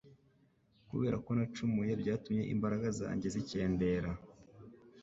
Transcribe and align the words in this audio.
Kubera 0.89 1.15
ko 1.25 1.29
nacumuye 1.37 1.93
byatumye 2.01 2.43
imbaraga 2.53 2.87
zanjye 2.99 3.27
zikendera 3.35 4.09